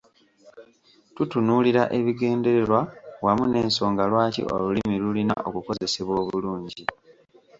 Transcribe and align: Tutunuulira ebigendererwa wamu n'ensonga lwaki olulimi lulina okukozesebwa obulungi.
Tutunuulira 1.15 1.83
ebigendererwa 1.97 2.79
wamu 3.25 3.43
n'ensonga 3.47 4.03
lwaki 4.11 4.41
olulimi 4.53 4.95
lulina 5.03 5.35
okukozesebwa 5.47 6.13
obulungi. 6.23 6.83